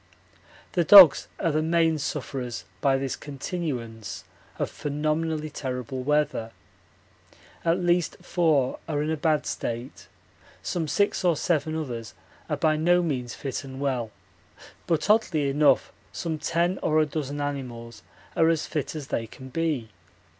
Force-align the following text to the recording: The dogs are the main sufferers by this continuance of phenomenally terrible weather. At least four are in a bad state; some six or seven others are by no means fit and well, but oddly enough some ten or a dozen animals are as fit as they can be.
The 0.71 0.83
dogs 0.83 1.27
are 1.39 1.51
the 1.51 1.61
main 1.61 1.99
sufferers 1.99 2.65
by 2.81 2.97
this 2.97 3.15
continuance 3.15 4.23
of 4.57 4.71
phenomenally 4.71 5.51
terrible 5.51 6.01
weather. 6.01 6.49
At 7.63 7.77
least 7.81 8.17
four 8.19 8.79
are 8.89 9.03
in 9.03 9.11
a 9.11 9.15
bad 9.15 9.45
state; 9.45 10.07
some 10.63 10.87
six 10.87 11.23
or 11.23 11.35
seven 11.35 11.75
others 11.75 12.15
are 12.49 12.57
by 12.57 12.77
no 12.77 13.03
means 13.03 13.35
fit 13.35 13.63
and 13.63 13.79
well, 13.79 14.09
but 14.87 15.07
oddly 15.07 15.47
enough 15.51 15.93
some 16.11 16.39
ten 16.39 16.79
or 16.81 16.99
a 16.99 17.05
dozen 17.05 17.39
animals 17.39 18.01
are 18.35 18.49
as 18.49 18.65
fit 18.65 18.95
as 18.95 19.09
they 19.09 19.27
can 19.27 19.49
be. 19.49 19.89